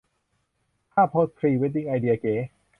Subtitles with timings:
[0.91, 2.35] ท่าโพสพรีเวดดิ้งไอเดียเก๋